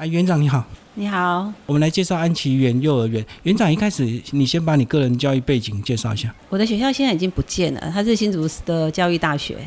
[0.00, 0.64] 啊，园长你好，
[0.94, 3.22] 你好，我们来介绍安琪园幼儿园。
[3.42, 6.34] 园长一开始，你先把你个人教育背景介绍一下。
[6.48, 9.58] 我的学校现在已经不见了，它是新竹的教育大学，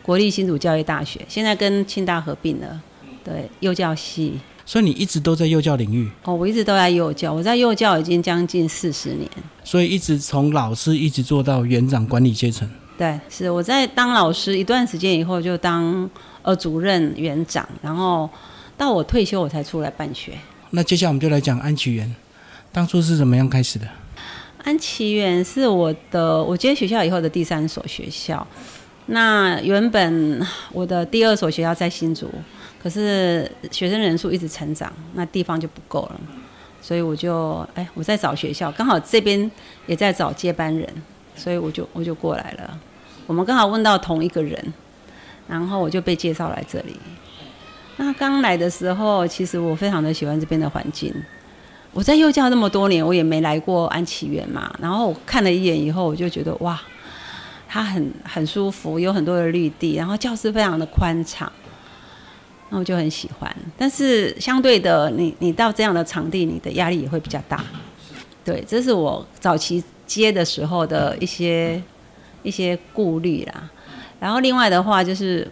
[0.00, 2.80] 国立新竹教育大学，现在跟清大合并了，
[3.22, 4.40] 对，幼教系。
[4.64, 9.28] 所以你一直都在幼教领域哦，我一直都在幼教，我在幼教已经将近四十年，
[9.62, 12.66] 所以一直从老师一直做到园长管理阶层。
[12.96, 16.08] 对，是我在当老师一段时间以后就当
[16.40, 18.26] 呃主任园长，然后。
[18.76, 20.32] 到我退休，我才出来办学。
[20.70, 22.14] 那接下来我们就来讲安琪园，
[22.72, 23.86] 当初是怎么样开始的？
[24.64, 28.46] 安琪园是我的我接学校以后的第三所学校。
[29.06, 32.30] 那原本我的第二所学校在新竹，
[32.80, 36.20] 可是学生人数一直成长，那地方就不够了，
[36.80, 39.50] 所以我就哎我在找学校，刚好这边
[39.86, 40.88] 也在找接班人，
[41.34, 42.80] 所以我就我就过来了。
[43.26, 44.72] 我们刚好问到同一个人，
[45.48, 46.96] 然后我就被介绍来这里。
[47.98, 51.14] 那刚来的时候，其实我非常的喜欢这边的环境。
[51.92, 54.74] 我在幼教那么多年，我也没来过安琪园嘛。
[54.80, 56.80] 然后我看了一眼以后，我就觉得哇，
[57.68, 61.52] 它很很舒服，有很多的绿地，然后教室非常的宽敞，
[62.70, 63.54] 那我就很喜欢。
[63.76, 67.62] 但是相对的，你你到这样的场地，你的压力也会比较大。
[68.42, 71.80] 对，这是我早期接的时候的一些
[72.42, 73.70] 一些顾虑啦。
[74.18, 75.46] 然后另外的话就是。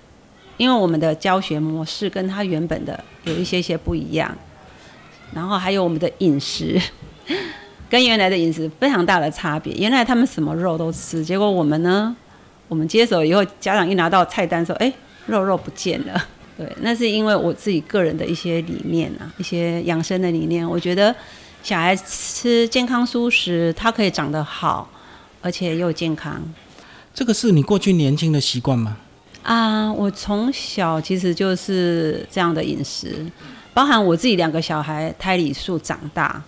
[0.60, 4.30] 因为我们的教学模式跟他原本的有一些些不一样，
[5.32, 6.78] 然后还有我们的饮食
[7.88, 9.72] 跟原来的饮食非常大的差别。
[9.72, 12.14] 原来他们什么肉都吃，结果我们呢，
[12.68, 14.92] 我们接手以后，家长一拿到菜单说：“哎，
[15.24, 16.22] 肉肉不见了。
[16.58, 20.68] ”对，那是因为我自己个人的一些理念啊，一些养生的理念。
[20.68, 21.16] 我觉得
[21.62, 24.86] 小孩吃健康素食，他可以长得好，
[25.40, 26.38] 而且又健康。
[27.14, 28.98] 这个是你过去年轻的习惯吗？
[29.42, 33.24] 啊，我从小其实就是这样的饮食，
[33.72, 36.40] 包含我自己两个小孩胎里素长大，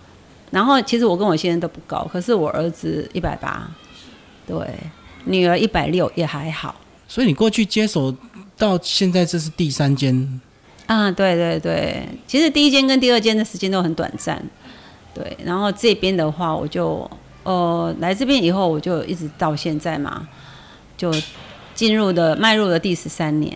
[0.51, 3.67] 然后其实我跟我先生都不高，可是我儿子一百八，
[4.45, 4.55] 对，
[5.25, 6.75] 女儿一百六也还好。
[7.07, 8.15] 所以你过去接手
[8.55, 10.41] 到现在这是第三间
[10.85, 11.11] 啊？
[11.11, 14.39] 对对对，其实第一间跟第二间的时间都很短暂，
[15.15, 17.09] 对，然后这边的话我就
[17.41, 20.27] 呃来这边以后我就一直到现在嘛，
[20.95, 21.11] 就。
[21.83, 23.53] 进入的迈入了第十三年，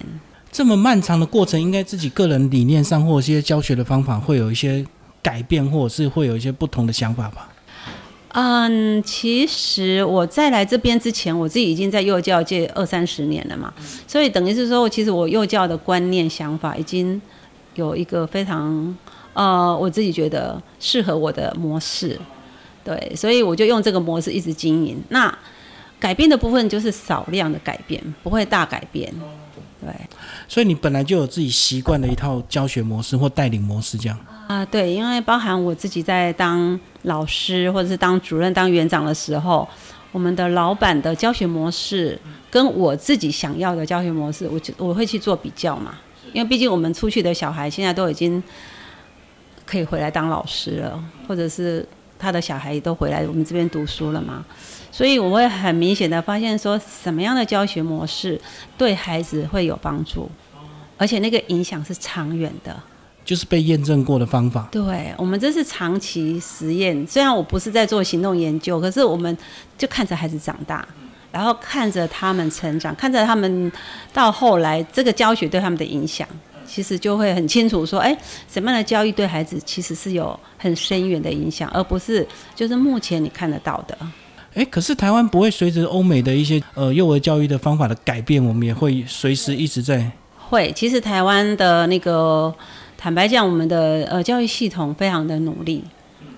[0.51, 4.85] 这么漫长的过程，应该自己个人理念上或一些教学的方法会有一些
[5.23, 7.47] 改变，或者是会有一些不同的想法吧？
[8.33, 13.73] 嗯，其实我在来这边之前，我自己已经在幼教界二三十年了嘛，
[14.05, 17.21] 所以等于是说，其实我幼教的观念想法已经
[17.75, 18.93] 有一个非常
[19.35, 22.19] 呃，我自己觉得适合我的模式，
[22.83, 25.01] 对，所以我就用这个模式一直经营。
[25.07, 25.33] 那
[25.99, 29.13] 改变的部分就是少量的改变，不会大改变。
[29.79, 29.89] 对，
[30.47, 34.65] 所以你本来就有自己习惯的一套教学模式或带领模式，这样啊？
[34.65, 39.67] 对，因为包含我自己在当老师或者是当主任、当园长的时候，
[40.11, 42.19] 我们的老板的教学模式
[42.49, 45.95] 跟我自己想要的教学模式，我就我会去做比较嘛。
[46.33, 48.41] 因为毕竟我们出去的小孩现在都已经
[49.63, 51.87] 可以回来当老师了，或者是
[52.17, 54.43] 他的小孩都回来我们这边读书了嘛。
[54.97, 58.41] 所以我会很明显的发现，说什么样的教学模式
[58.75, 60.27] 对孩子会有帮助，
[60.97, 62.75] 而且那个影响是长远的，
[63.23, 64.67] 就是被验证过的方法。
[64.71, 69.37] 对我们这是长期实验，虽然我不是在做行动研究，可是我们
[69.77, 70.83] 就看着孩子长大，
[71.31, 73.71] 然后看着他们成长，看着他们
[74.11, 76.27] 到后来这个教学对他们的影响，
[76.65, 78.17] 其实就会很清楚说，哎，
[78.51, 83.95] 什么样的教育对孩子其实是有很深远的影响，而不是就是目前你看得到的。
[84.57, 90.71] 哎，可是台湾不会随着欧美的一些呃幼儿教育的方法的改变，我们也会随时一直在会。
[90.75, 92.51] 其实台湾的那个
[92.97, 95.83] 坦白讲，我们的呃教育系统非常的努力，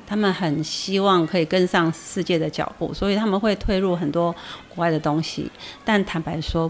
[0.06, 4.36] 他们很希望可以跟上世界的脚步，所以他们会推入很多
[4.76, 5.50] 国外的东西。
[5.86, 6.70] 但坦白说，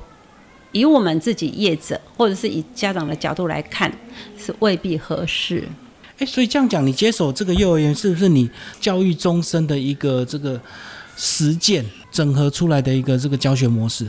[0.72, 3.92] 以我们自己业者或者是以家长的角度来看，
[4.38, 5.68] 是未必合适。
[6.20, 8.48] 哎，所以这样讲，你接手这个幼儿园，是不是你
[8.80, 10.62] 教育终身的一个这个？
[11.22, 14.08] 实践整合出来的一个这个教学模式，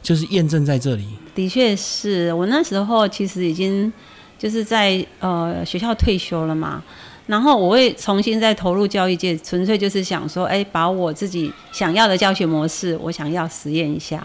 [0.00, 1.04] 就是验证在这里。
[1.34, 3.92] 的确是我那时候其实已经
[4.38, 6.80] 就是在呃学校退休了嘛，
[7.26, 14.24] 然后我会重新再投入教育界，纯粹就是想说，哎，把我自己想要的教学模式，我想要实验一下，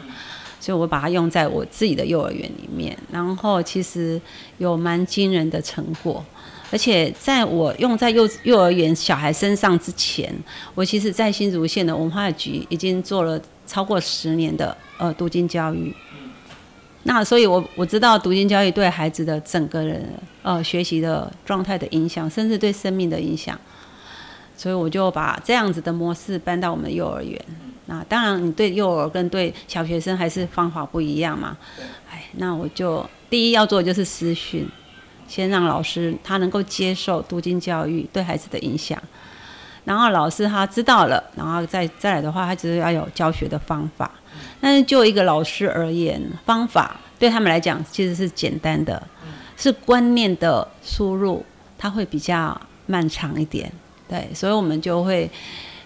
[0.59, 4.21] 所以我把它用在我自己的幼儿园里面，然后其实
[4.59, 6.23] 有蛮惊人的成果。
[6.71, 10.33] 而且在我用在幼幼儿园小孩身上之前，
[10.73, 15.93] 我其实在新竹县的文化局已经做了超过十年的呃读经教育。
[17.03, 20.07] 那所以我我知道读经教育对孩子的整个人
[20.43, 23.59] 呃学习的状态的影响，甚至对生命的影响，
[24.55, 27.43] 所以我就把这样子的模式搬到我们幼儿园。
[27.87, 31.57] 那当然，你对幼儿跟对小学生还是方法不一样嘛。
[32.09, 34.65] 哎，那我就第一要做的就是私训，
[35.31, 39.01] 先让老师他能够接受读经教育对孩子的影响，
[39.85, 44.11] 然后老师他知道了，然后再再来的话，他只是要有教学的方法。
[44.59, 49.01] 但是就一个老师而言，方法对他们来讲其实是简单的，
[49.55, 51.45] 是观念的输入，
[51.77, 53.71] 他会比较漫长一点。
[54.09, 55.31] 对，所以我们就会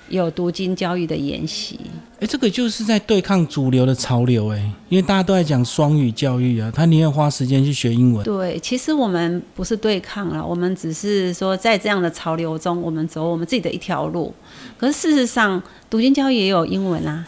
[0.10, 1.80] 有读经教育的研习。
[2.20, 4.58] 哎，这个就是在对抗主流的潮流，哎，
[4.90, 8.24] 因为大家都在讲双语教育啊，他宁愿花时间去学英文。
[8.24, 14.34] 对，其实我们不是对抗了，我们只是说在这样的潮流中，我们走我们自己的一条路。
[14.78, 17.26] 可是事实上，读经教育也有英文啊。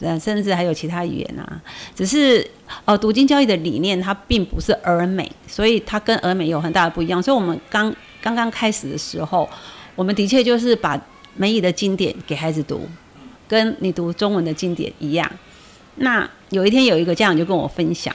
[0.00, 1.58] 呃，甚至还有其他语言啊，
[1.94, 2.46] 只是
[2.84, 7.22] 呃，读经教育的理念它并不是俄美，所以它跟俄美有很大的不一样。
[7.22, 7.90] 所以，我们刚
[8.20, 9.48] 刚刚开始的时候，
[9.94, 11.02] 我们的确就是把
[11.36, 12.88] 美语的经典给孩子读，
[13.46, 15.30] 跟你读中文的经典一样。
[15.96, 18.14] 那有一天有一个家长就跟我分享，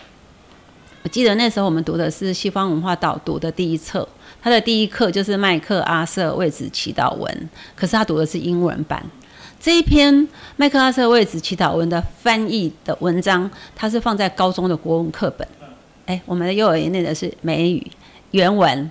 [1.04, 4.08] 我记得那时候我们读的是西方文化导读的第一册，
[4.42, 9.04] 他的第一课就是麦克阿瑟位置祈祷文，可是他读的是英文版。
[9.60, 10.28] 这一篇
[10.58, 15.48] 麦克阿瑟位置祈祷文的翻译的文章，它是放在高中的国文课本。
[16.08, 17.86] 哎，我们的幼儿园念的是美语
[18.32, 18.90] 原文。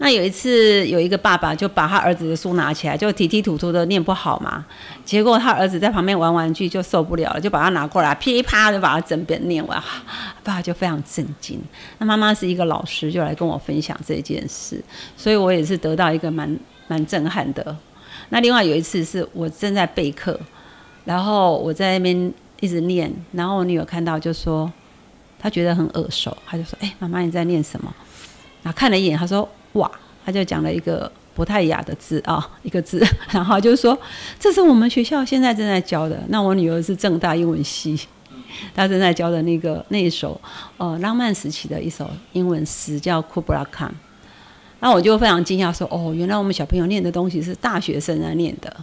[0.00, 4.64] 那有一次，有一个爸爸就把他儿子的书拿起来，就提提吐吐的念不好嘛。
[5.04, 9.76] 结果他儿子在旁边玩玩具，就受不了了，就把他拿过来，噼里啪就把他整本念完。
[10.44, 11.60] 爸爸就非常震惊。
[11.98, 14.80] 那妈妈是一个老师，就来跟我分享这件事，
[15.16, 16.56] 所以我也是得到一个蛮
[16.86, 17.76] 蛮震撼的。
[18.28, 20.38] 那另外有一次是我正在备课，
[21.04, 24.70] 然后我在那边一直念，然后我女儿看到就说，
[25.40, 27.92] 她觉得很耳熟，她就说：“哎，妈妈你在念什么？”
[28.62, 29.90] 然后看了一眼，她说：“哇！”
[30.24, 33.98] 他就讲了一个不太雅的字啊，一个字， 然后就说
[34.38, 37.98] ：“这是我们学校现在正在教的。”那我女儿是正大英文系，
[38.74, 40.38] 她正在教的那个那一首
[40.76, 43.88] 呃浪漫时期的一首英文诗叫《Kubla Khan》。
[44.80, 48.76] 那我就非常惊讶，说：“哦，原来我们小朋友念的东西是大学生在念的。”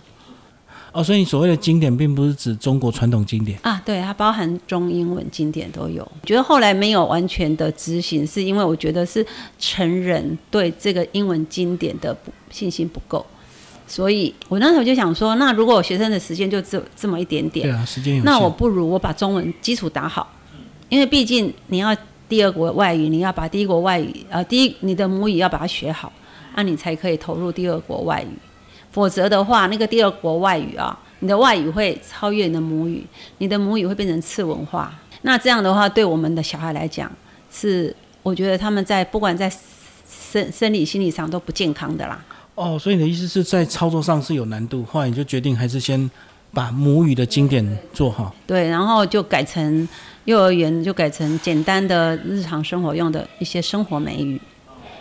[0.95, 6.01] 哦，所以你所谓的经典，并不是指中国传统经典啊，对，它包含中英文经典都有。
[6.03, 9.25] 我觉得后来没有完全的执行，是因为我觉得是
[9.59, 12.15] 成人对这个英文经典的
[12.49, 13.25] 信心不够，
[13.85, 20.31] 所以我那时候就想说，那如果学生的时间就这这么一点点，对啊，时间有，那我不如我把中文基础打好，
[20.87, 21.95] 因为毕竟你要。
[22.27, 26.11] 第二国外语，你要把第一国外语，呃，第一你的母语要把它学好，
[26.55, 28.35] 那你才可以投入第二国外语。
[28.95, 33.05] 否则的话，那个第二国外语啊，你的外语会超越你的母语，
[33.39, 34.89] 你的母语会变成次文化。
[35.23, 37.11] 那这样的话，对我们的小孩来讲，
[37.51, 37.93] 是
[38.23, 39.51] 我觉得他们在不管在
[40.09, 42.23] 生生理、心理上都不健康的啦。
[42.55, 46.09] 哦，所以你的意思是在操作上是有难度，后来你就决定还是先
[46.53, 48.33] 把母语的经典做好。
[48.47, 49.85] 对，然后就改成。
[50.25, 54.41] 幼儿园就改成简单的日常生活用的一些生活美语，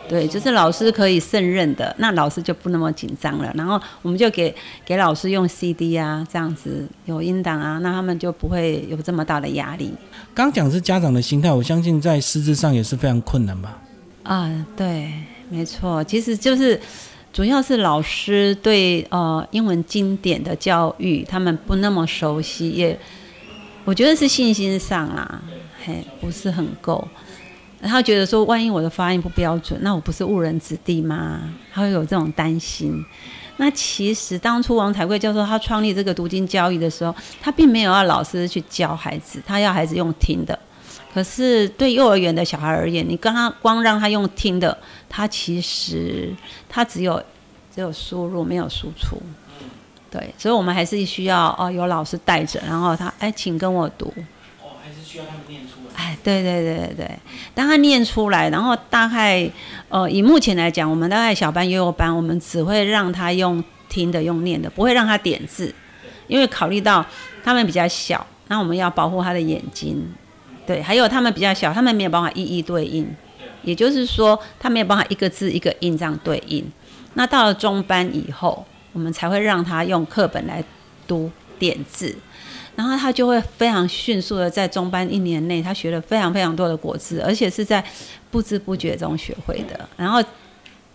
[0.08, 3.50] 对，就是老师可以胜任的，那老师就不那么紧张了。
[3.54, 4.54] 然后我们就给
[4.84, 9.92] 给老师用 CD 啊，这样子有音档啊，那他们就不会有这么大的压力。
[10.34, 13.80] 刚讲是家长的心态，我相信在师资上也是非常困难吧？
[14.22, 15.10] 啊，对，
[15.48, 16.80] 没错，其实就是
[17.32, 22.98] 主要是老师对呃英文经典的教育，他们不那么熟悉，也。
[23.86, 25.42] 我觉得是信心上啊，
[25.84, 27.06] 嘿，不是很够。
[27.84, 31.42] 他觉得说，万一我的发音不标准，那我不是误人子弟吗？
[31.72, 33.04] 他会有这种担心。
[33.56, 40.58] 那其实当初王彩贵教授他创立这个读经教育的时候，他并没有要老师去教孩子，他要孩子用听的。
[41.12, 44.76] 可是对幼儿园的小孩而言，你刚刚光让他用听的，
[45.08, 46.34] 他其实
[46.68, 47.22] 他只有
[47.72, 49.16] 只有输入，没有输出。
[50.10, 54.12] 对，所以我们还是需要哦，有老师带着，然后他哎，请跟我读。
[55.14, 55.94] 需要他们念出来。
[55.94, 57.18] 哎，对对对对对，
[57.54, 59.48] 当他念出来，然后大概
[59.88, 65.72] 呃，以目前来讲，我们大概小班、幼幼班，我们只会让他用听的、用念的，不会让他点字，
[66.26, 67.06] 因为考虑到
[67.44, 70.04] 他们比较小，那我们要保护他的眼睛。
[70.66, 73.06] 对，还有他们比较小，他们没有办法一一对应，
[73.62, 76.64] 也就是说，他没有办法一个字一个音这样对应。
[77.14, 78.66] 那到了中班以后。
[78.94, 80.62] 我们才会让他用课本来
[81.04, 81.28] 读
[81.58, 82.16] 点字，
[82.76, 87.84] 然后他就会非常迅速的在中班一年内，他学了非常非常多的国字，而且是在
[88.30, 89.88] 不知不觉中学会的。
[89.96, 90.22] 然后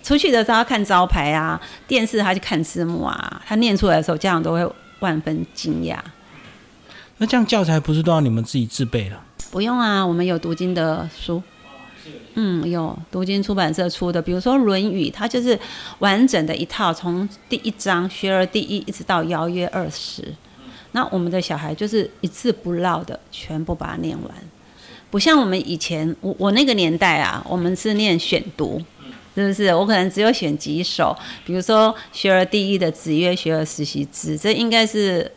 [0.03, 5.97] 出去的时候他看招牌啊，电视他去看字幕啊，他念出来的时候，家长都会万分惊讶。
[7.17, 9.21] 那这样教材不是都要你们自己自备了？
[9.51, 11.41] 不用啊，我们有读经的书。
[12.35, 15.59] 嗯，有读经出版社出的，比如说《论语》，它就是
[15.99, 20.33] 完整的一套，从第一章学而第一，一直到邀约二十。
[20.91, 24.31] 那我们的小孩就是一字不落的全部把它念完，
[25.11, 28.81] 不像我们以前，我我那个年代啊，我们是念选读，
[29.35, 29.73] 是不是？
[29.73, 31.15] 我可能只有选几首，
[31.45, 35.31] 比如说学而第一的《子曰学而时习之》，这应该是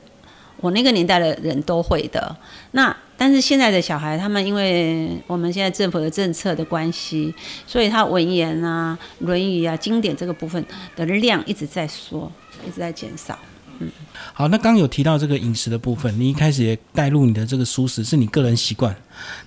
[0.56, 2.35] 我那个年代的人都会的。
[2.71, 7.32] 那但是现在的小孩，他们因为我们现在政府的政策的关系，
[7.66, 10.64] 所以他文言啊、《论语》啊、经典这个部分
[10.97, 12.32] 的量一直在缩，
[12.66, 13.38] 一直在减少。
[13.79, 13.91] 嗯，
[14.33, 18.95] 好，那刚有提到这个饮食的部分，你一开始也带入你的这个素食是你个人习惯，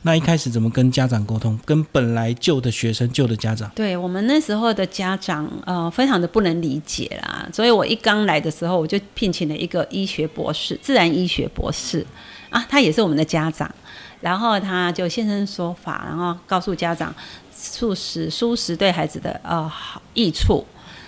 [0.02, 1.58] 那一开始怎么跟家长沟通？
[1.66, 3.70] 跟本来旧的学生、旧的家长？
[3.76, 7.48] 对我们那时候的家长，呃，非常的不能理解啦。
[7.54, 12.06] 所以我一刚来的时候，我就聘请了一个医学博士，自然医学博士
[12.50, 13.74] 啊，他也是我们的家长，
[14.22, 17.14] 然后他就现身说法，然后告诉家长
[17.52, 20.66] 素食、素食对孩子的呃好益处。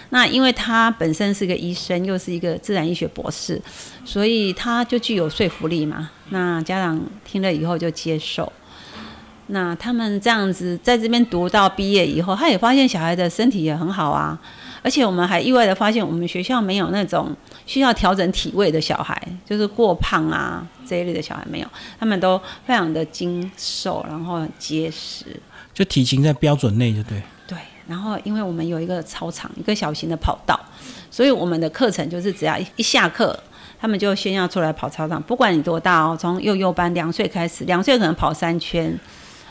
[0.09, 3.61] 那因为他本身是个医生，又是一个自然医学博士，
[4.05, 6.09] 所以他就具有说服力嘛。
[6.29, 8.51] 那家长听了以后就接受。
[9.47, 14.37] 那他们这样子在这边读到毕业以后，他也发现小孩的身体也很好啊。
[14.83, 17.35] 而且我们还意外的发现，我们学校没有那种
[17.65, 21.67] 需要调整体位的小孩，就是过胖啊这一类的小孩没有，
[21.99, 25.25] 他们都非常的精瘦，然后很结实，
[25.73, 27.21] 就体型在标准内，就对。
[27.47, 27.57] 对。
[27.87, 30.59] 然后，因为我们有一个操场，一个小型的跑道，
[31.09, 33.37] 所以我们的课程就是只要一下课，
[33.79, 35.21] 他们就先要出来跑操场。
[35.23, 38.99] 不管你多大哦，从幼幼班两岁开始，两岁可能跑三圈，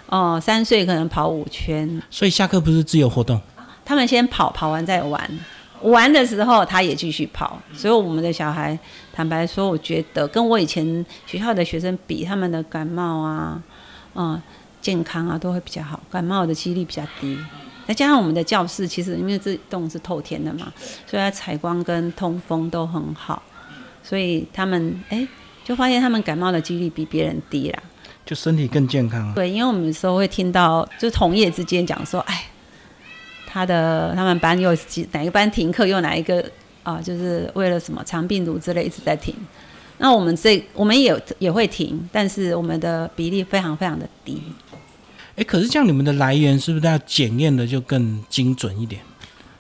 [0.07, 2.03] 哦，三岁可能跑五圈。
[2.11, 3.41] 所以下课不是自由活动，
[3.85, 5.39] 他们先跑，跑完再玩，
[5.81, 7.59] 玩的时候他也继续跑。
[7.73, 8.79] 所以我们的小孩，
[9.13, 13.63] 坦白说，我觉得跟我以前学校的学生比，他们的感冒啊，
[14.15, 14.41] 嗯，
[14.83, 17.39] 健康啊都会比较好，感冒的几率比较低。
[17.87, 20.73] 再加上我们的教室，其实因为这栋是透天的嘛，
[21.07, 23.43] 所以它采光跟通风都很好，
[24.03, 25.27] 所以他们哎
[25.65, 27.83] 就发现他们感冒的几率比别人低啦，
[28.25, 29.33] 就身体更健康。
[29.35, 32.45] 对，因为我们有时候会听到，就同业之间讲说，哎，
[33.47, 36.45] 他的他们班又几哪个班停课，又哪一个
[36.83, 39.35] 啊，就是为了什么肠病毒之类一直在停。
[39.99, 44.43] 那我们这我们也也会停，但是我们的比例非常非常的低。
[45.37, 49.03] 哎，可是这样你们的来源是不是要检验的就更精准一点，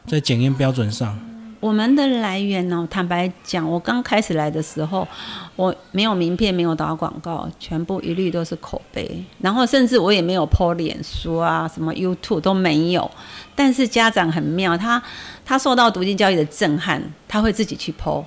[0.06, 1.18] 在检验标准上？
[1.60, 2.88] 我们的来源呢？
[2.90, 5.06] 坦白讲，我刚开始来的时候，
[5.54, 9.22] 我没有名片，没有打广告，全部一律都是口碑。
[9.40, 13.10] 然后甚至我也没有 po 脸书啊，什么 YouTube 都没有。
[13.54, 15.02] 但是家长很妙，他
[15.44, 18.24] 他受到读经教育的震撼，他会自己去 po。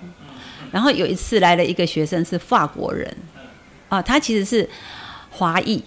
[0.72, 3.16] 然后有一次来了一个学生是法国人，
[3.88, 4.70] 啊，他其实是
[5.32, 5.84] 华裔，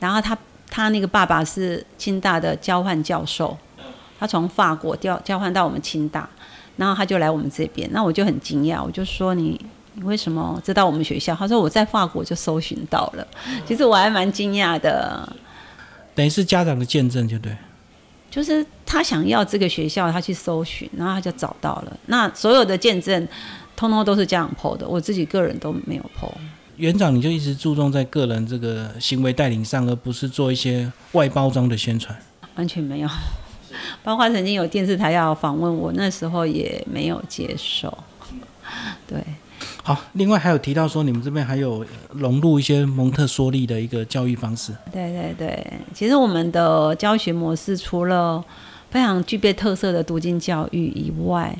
[0.00, 0.34] 然后他。
[0.76, 3.56] 他那个爸爸是清大的交换教授，
[4.18, 6.28] 他从法国调交换到我们清大，
[6.76, 11.32] 然后他就来我们这边，那我就很惊讶，我就说你你为什么知道我们学校？
[11.32, 13.24] 他说我在法国就搜寻到了，
[13.64, 15.32] 其实我还蛮惊讶的。
[16.12, 17.56] 等于是家长的见证，就对，
[18.28, 21.96] 就是他想要这个学校，他去搜寻，然后他就找到了。
[22.06, 23.28] 那所有的见证，
[23.76, 26.32] 通通都是家长 PO 的，我自己个人都没有 PO。
[26.76, 32.16] 园长，你就一直注重在个人这个行为带领上，而不是做一些外包装的宣传。
[32.56, 33.08] 完全没有，
[34.02, 37.96] 包括曾经有电视台要访问我，那时候也没有接受。
[39.06, 39.22] 对，
[39.82, 44.72] 好，另外还有提到说，你们这边还有融入一些蒙特梭利的一个教育方式。
[44.92, 48.44] 对对对，其实我们的教学模式除了。
[48.94, 51.52] 非常具备特色的读经教育以外，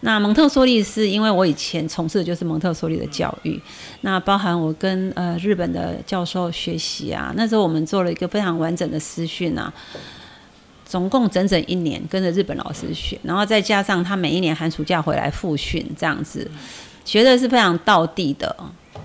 [0.00, 3.62] 那蒙特梭利是因为我以前从事的就是蒙特梭利的教育，
[4.00, 9.72] 那包含我跟呃日本的教授学习啊，那时候我们做了一个非常完整的私训啊，
[10.90, 16.50] 总共整整一年跟着日本老师学，然后再加上他每一年寒暑假回来复训这样子，
[17.04, 18.56] 学的是非常道地的。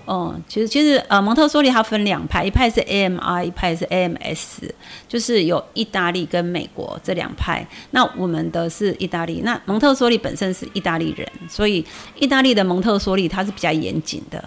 [0.05, 4.67] 哦，其实其实呃，蒙特梭利它分两派，一派是 AMI，一派是 AMS，
[5.07, 7.63] 就是有意大利跟美国这两派。
[7.91, 11.85] 那我们的是意大利，那蒙特梭利本身是意大利人，所以
[12.19, 14.43] 意大利的蒙特梭利它是比较严谨的，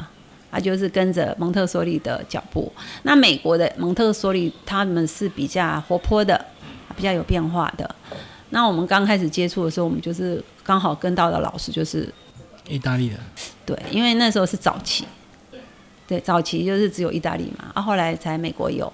[0.50, 2.72] 它就是跟着蒙特梭利的脚步。
[3.02, 6.44] 那美国的蒙特梭利他们是比较活泼的，
[6.98, 7.88] 比较有变化的。
[8.50, 12.12] 那我们刚开始接触的时候，我们就是刚好跟到的老师就是
[12.68, 13.16] 意大利的，
[13.64, 15.06] 对，因为那时候是早期。
[16.08, 18.90] 对，早期就是只有意大利嘛，啊，后来才美国有，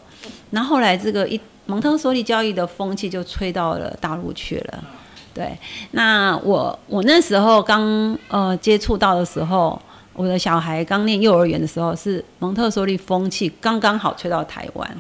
[0.51, 4.85] 那后来这个一蒙特梭利教育的风气就吹到了大陆去了。
[5.33, 5.57] 对，
[5.93, 9.81] 那我我那时候刚呃接触到的时候，
[10.13, 14.97] 我的小孩刚念幼儿园的时候，是蒙特梭利风气刚刚好吹到台湾，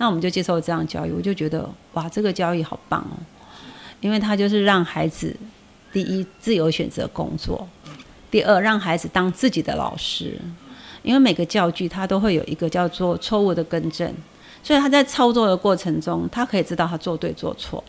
[0.00, 3.20] 那我们就接受这样教育，我就觉得哇，这个教育好棒哦，
[4.00, 5.36] 因为他就是让孩子
[5.92, 7.68] 第一自由选择工作，
[8.30, 10.40] 第二让孩子当自己的老师，
[11.02, 14.10] 因为每个教具它都会有一个叫做错误的更正，
[14.62, 17.84] 所以他在操作的过程中，他可以知道他做对做错。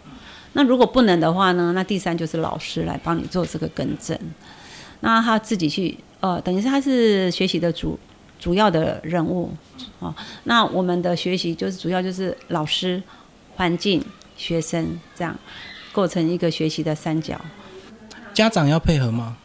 [0.51, 1.71] 那如果不能的话呢？
[1.73, 4.19] 那第三就是老师来帮你做这个更正，
[4.99, 7.97] 那他自己去呃，等于是他是学习的主
[8.41, 9.49] 主要的人物
[9.99, 10.13] 哦。
[10.43, 13.01] 那我们的学习就是主要就是老师、
[13.55, 14.03] 环境、
[14.35, 15.33] 学生这样
[15.93, 17.39] 构成一个学习的三角。
[18.33, 19.37] 家长要配合吗？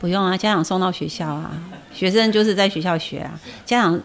[0.00, 1.52] 不用啊，家长送到学校啊，
[1.92, 3.38] 学生就是在学校学啊。
[3.66, 4.00] 家长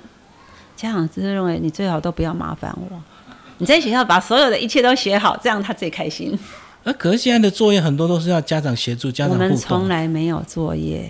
[0.75, 3.01] 家长只是认为你最好都不要麻烦我。
[3.60, 6.38] 你在学校把所有的一切都学好，这样他最开心。
[6.84, 11.10] 而可是现在的作业很多都是要家长协助，家长我们从来没有作业，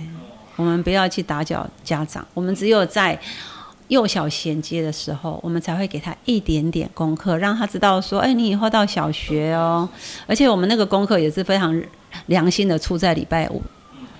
[0.56, 2.26] 我们不要去打搅家长。
[2.34, 3.20] 我们只有在
[3.90, 9.88] 幼小衔接的时候，我们才会给他一点点功课，让他知道说：哎，你以后到小学哦。
[10.26, 11.80] 而且我们那个功课也是非常
[12.28, 13.62] 良心的，出在礼拜五，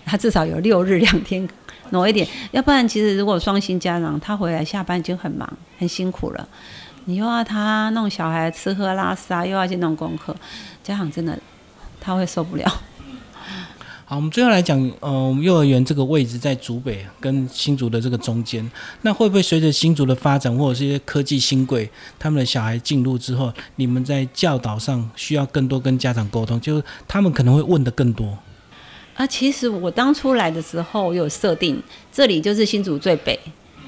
[0.06, 1.48] 他至少有六日两天
[1.90, 2.28] 挪一点。
[2.52, 6.48] 要不然，其实如果双薪家长，他回来下班就很忙，很辛苦了。
[7.06, 10.36] 你又要他弄小孩吃喝拉撒，又要去弄功课，
[10.84, 11.38] 家长真的
[12.00, 12.72] 他会受不了。
[14.08, 18.70] 好，我们最后来讲，呃，我们幼儿园这个位置在竹北跟新竹的这个中间，
[19.02, 28.38] 那会不会随着新竹的发展或者是一些科技新贵，他们的小孩进入之后，你们在教导上需要更多跟家长沟通，就是他们可能会问的更多。
[29.16, 31.82] 啊，其实我当初来的时候有设定，
[32.14, 33.40] 这里就是新竹最北。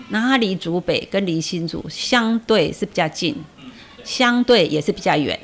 [0.09, 3.35] 那它离竹北跟离新竹相对是比较近，
[4.03, 5.39] 相对也是比较远。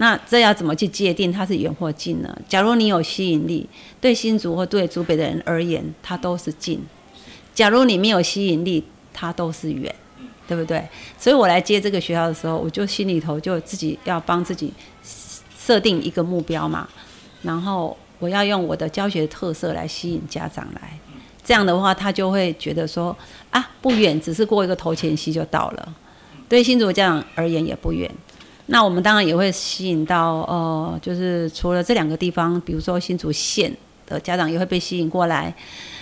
[0.00, 2.38] 那这要怎么去界定它是远或近呢？
[2.48, 3.68] 假如你有吸引力，
[4.00, 6.78] 对新竹或对竹北的人而言，它都是近；
[7.52, 9.92] 假如你没有吸引力，它都是远，
[10.46, 10.88] 对不对？
[11.18, 14.72] 所以我来接这个学校的时候，我就心里头就自己要帮自己
[15.58, 16.88] 设定一个目标嘛，
[17.42, 20.96] 然后我要用我的教学特色来吸引家长来。
[21.44, 23.16] 这样的话，他就会觉得说
[23.50, 25.94] 啊，不远，只是过一个头前溪就到了。
[26.48, 28.08] 对新竹家长而言也不远。
[28.68, 33.70] 那我们当然也会吸引到呃，就是除了这两个地方，比如说新竹县
[34.06, 35.54] 的家长也会被吸引过来。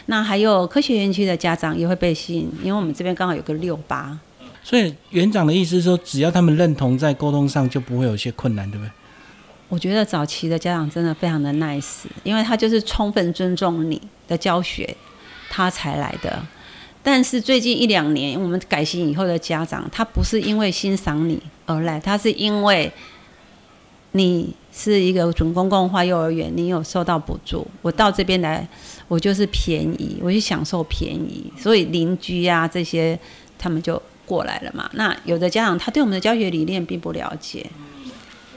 [0.06, 4.16] 那还有科学园区的家长也会被吸引，因为我们这边刚好有个六八。
[4.62, 8.90] 所以园长的意思是说，只要他们认同，在沟通上就不会有一些困难，对不对？
[9.68, 14.96] 我觉得早期的家长真的非常的 nice，因为他就是充分尊重你的教学。
[15.48, 16.44] 他才来的，
[17.04, 22.90] 但是最近一两年，我们改型以后的家长，他不是因为欣赏你而来，他是因为
[24.12, 28.66] 你是一个准公共化幼儿园，你有受到补助，我到这边来，
[29.08, 33.18] 我就是便宜，我就享受便宜，所以邻居啊这些，
[33.58, 34.88] 他们就过来了嘛。
[34.94, 37.66] 那有的家长他对我们的教学理念并不了解，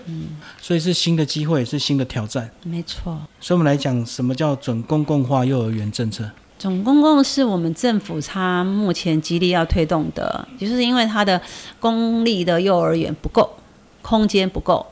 [0.06, 3.20] 嗯，所以是新的机会，是新的挑战，没错。
[3.42, 6.32] 所以我们来讲，什么叫准公共化幼儿园政策？
[6.60, 11.42] 总公共是我们政府它目前极力要推动的，就是因为它的
[11.80, 13.50] 公立的幼儿园不够，
[14.02, 14.86] 空间不够，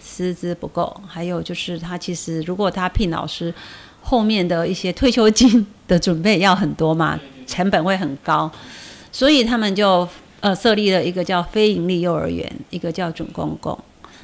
[0.00, 3.52] 师资不够，还有就是它其实如果他聘老师，
[4.00, 8.48] 后面的一些退休金的准备要很多嘛，成本会很高，
[9.10, 13.76] 所以他们就呃设立了一个叫非营利幼儿园，一个叫准公共。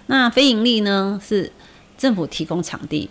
[0.07, 1.51] 那非营利呢是
[1.99, 3.11] 政府提供场地，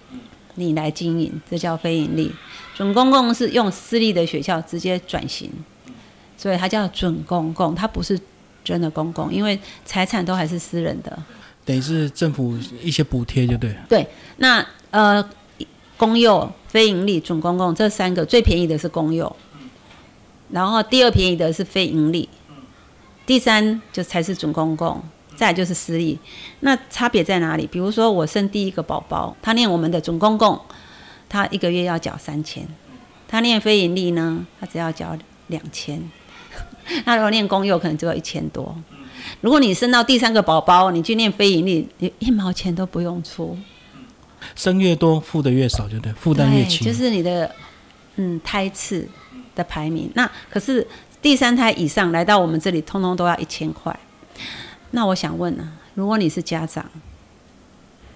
[0.56, 2.32] 你来经营，这叫非盈利。
[2.76, 5.50] 准公共是用私立的学校直接转型，
[6.38, 8.20] 所以它叫准公共，它不是
[8.64, 11.18] 真的公共，因为财产都还是私人的。
[11.64, 13.76] 等于是政府一些补贴，就对。
[13.88, 15.24] 对，那呃，
[15.98, 19.34] 公幼、非盈利、准公共这三个最便宜的是公幼，
[20.50, 22.28] 然后第二便宜的是非盈利，
[23.26, 25.02] 第三就才是准公共，
[25.36, 26.18] 再就是私立。
[26.62, 27.68] 那差别在哪里？
[27.68, 30.60] 比如说我生第一个宝宝，他念我们的准公共。
[31.28, 32.66] 他一个月要缴三千，
[33.28, 35.18] 他念非盈利呢，他只要缴
[35.48, 36.02] 两千。
[37.04, 38.74] 那如果念公幼，可能就要一千多。
[39.42, 43.58] 如果你生到第三个宝宝，你去念非盈利，你一毛钱都不用出。
[44.56, 46.86] 生越多，付的越少，就对，负担越轻。
[46.86, 47.54] 就是你的
[48.18, 49.06] 嗯胎次
[49.56, 50.10] 的排名。
[50.14, 50.88] 那可是
[51.24, 54.00] 第三胎以上来到我们这里，通通都要一千块。
[54.96, 56.90] 那我想问呢，如果你是家长，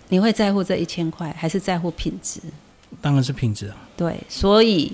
[0.08, 2.40] 你会在乎这一千块，还是在乎品质？
[3.02, 3.76] 当然是品质啊。
[3.98, 4.94] 对，所以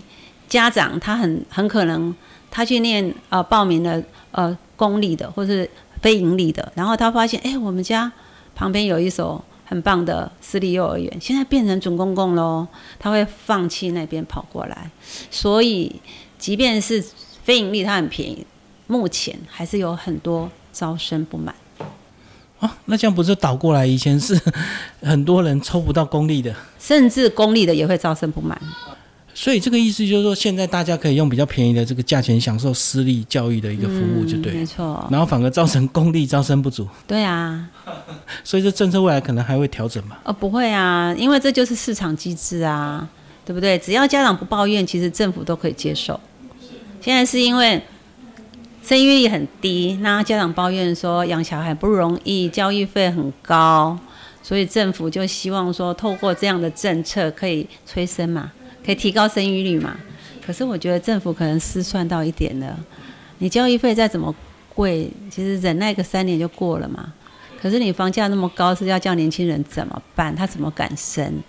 [0.50, 2.14] 家长他很很可能
[2.50, 5.70] 他去念呃报名了呃公立的或是
[6.02, 8.12] 非盈利的，然后他发现哎我们家
[8.56, 12.68] 旁边有一所很棒的私立幼儿园，现在变成准公共喽，
[12.98, 14.90] 他会放弃那边跑过来。
[15.30, 16.02] 所以
[16.40, 17.06] 即便是
[17.44, 18.44] 非盈利，它很便宜，
[18.88, 21.54] 目前还是有很多招生不满。
[22.60, 23.86] 啊，那这样不是倒过来？
[23.86, 24.40] 以前是
[25.02, 28.60] 很多人抽不到公立的，甚至公立的也会招生不满。
[29.38, 34.54] 所以这个意思就是说，现在大家可以用比较便宜的这个价钱享受私立教育的一个服务，就对。
[34.54, 35.06] 没错。
[35.12, 36.88] 然后反而造成公立招生不足。
[37.06, 37.68] 对啊。
[38.46, 40.22] 所以这政策未来可能还会调整吧？
[40.24, 43.06] 哦，不会啊，因为这就是市场机制啊，
[43.44, 43.78] 对不对？
[43.78, 46.18] 只要家长不抱怨，其实政府都可以接受。
[47.02, 47.84] 现在是因为
[48.86, 53.98] 生育率很低，那家长抱怨说养小孩不容易，教育费很高，
[54.44, 58.52] 所以政府就希望说透过这样的政策可以催生嘛。
[58.86, 59.98] 可以提高生育率嘛？
[60.46, 62.78] 可是我觉得政府可能失算到一点了。
[63.40, 64.34] 你教育费再怎么
[64.76, 67.12] 贵，其实忍耐个三年就过了嘛。
[67.60, 70.36] 可是你房价那么高，是要叫年轻人怎么办？
[70.36, 71.42] 他怎么敢生？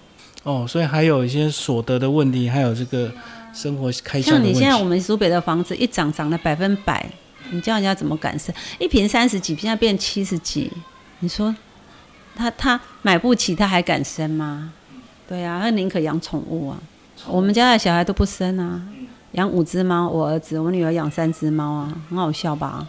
[0.44, 3.12] 哦，所以还有一些所得的问题，还有这个
[3.52, 7.04] 生活开销像你现在我们苏北的房子一涨涨了百分百，
[7.50, 8.54] 你叫人家怎么敢生？
[8.78, 10.70] 一瓶三十几，现在变七十几，
[11.20, 11.54] 你说
[12.34, 14.72] 他他买不起，他还敢生吗？
[15.28, 16.78] 对呀，他宁可养宠物啊。
[17.26, 18.82] 我们家的小孩都不生啊，
[19.32, 22.86] 养五只猫，我儿子，我女儿养三只猫啊，很好笑吧？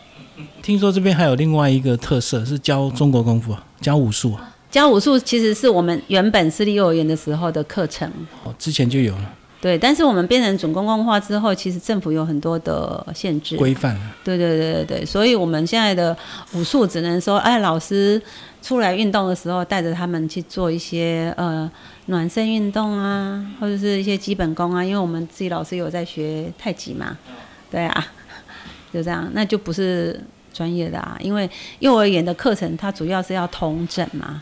[0.62, 4.38] 听说这边还有另外一个特色是教中国功夫，教武术。
[4.70, 8.12] 教武术其实是我们原本私立幼儿园的时候的课程，
[8.44, 9.34] 哦，之前就有了。
[9.60, 13.98] 对，但是我们变成准公共化之后，其实政府有很多的限制规范。
[14.24, 16.16] 对对对对对，所以我们现在的
[16.54, 18.22] 武术只能说，哎，老师
[18.62, 21.70] 出来运动的时候，带着他们去做一些呃。
[22.10, 27.18] 暖身运动啊，或者是一些基本功啊，因为我们自己老师有在学太极嘛，
[27.70, 28.08] 对啊，
[28.94, 30.18] 就这样，那就不是
[30.54, 34.42] 专业的啊，因为幼儿园的课程它主要是要同整嘛，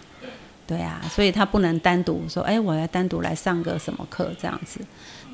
[0.68, 4.80] 对啊，所以他不能单独说，哎，我要单独来上个什么课这样子。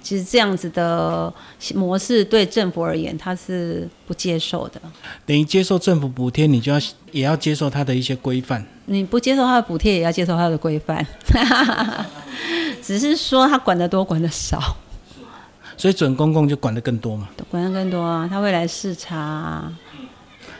[0.03, 1.31] 其实这样子的
[1.75, 4.81] 模式对政府而言，他是不接受的。
[5.25, 6.79] 等于接受政府补贴，你就要
[7.11, 8.65] 也要接受他的一些规范。
[8.85, 11.05] 你不接受他的补贴，也要接受他的规范。
[12.81, 14.75] 只是说他管得多，管得少。
[15.77, 17.29] 所以准公共就管得更多嘛？
[17.49, 19.17] 管得更多啊，他会来视察。
[19.17, 19.79] 啊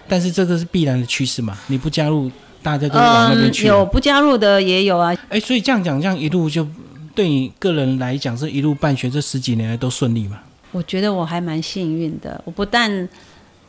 [0.07, 1.57] 但是这个是必然的趋势嘛？
[1.67, 2.29] 你不加入，
[2.63, 3.67] 大家都往那边去。
[3.67, 5.15] 有不加入的也有啊。
[5.29, 6.67] 哎，所以这样讲，这样一路就。
[7.13, 10.39] 对你个人来讲，是一路办学这十几年来都顺利吗？
[10.71, 12.41] 我觉得我还蛮幸运的。
[12.45, 13.07] 我不但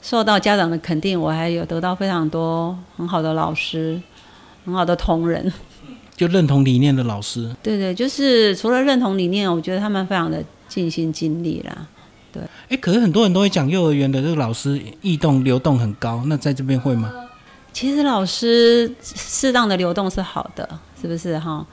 [0.00, 4.00] 受到家长的肯定，我还有得到非常多很好的老师、
[4.64, 5.52] 很好的同仁，
[6.14, 7.52] 就认同理念的老师。
[7.60, 11.88] 对对，就是除了认同理念，我觉得他们非常的尽心尽力啦。
[12.32, 17.12] 对，哎，可是很多人都会讲幼儿园的这个老师异动流动很高，那在这边会吗？
[17.72, 20.68] 其实老师适当的流动是好的，
[21.00, 21.66] 是不是哈？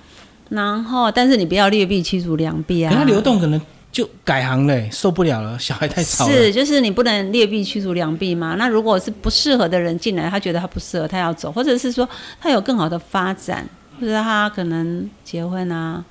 [0.50, 2.92] 然后，但是你不要劣币驱逐良币啊！
[2.92, 6.34] 他流动可能就改行嘞，受不了了，小孩太吵了。
[6.34, 8.56] 是，就是你不能劣币驱逐良币嘛。
[8.58, 12.08] 那如果是不适合的人进来，他觉得他不适合，他要走，或者是说
[12.42, 13.68] 他有更好的发展，
[14.00, 16.04] 或者他可能结婚啊，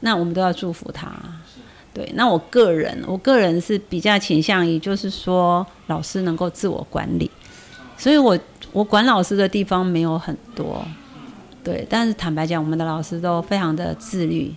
[0.00, 1.10] 那我们都要祝福他。
[1.94, 7.30] 对，那我个人，我个人是比较倾向于，就是说老师能够自我管理，
[7.96, 8.38] 所以我
[8.72, 10.84] 我管老师的地方没有很多。
[11.62, 14.52] 对，但是坦白讲，我们的老师都非常的自律，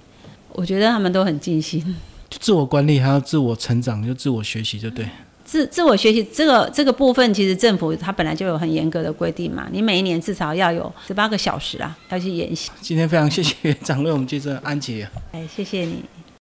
[0.53, 1.95] 我觉得他们都很尽心。
[2.39, 5.07] 自我管理还要自我成长，就自我学习，就对。
[5.43, 12.71] 自自我学习这个这个部分，其实政府它本来就有很严格的规定嘛，你每一年至少要有十八个小时啊，要去研习。
[12.81, 15.07] 今天非常谢谢园长为我们介绍安杰。
[15.31, 16.03] 哎，谢谢你。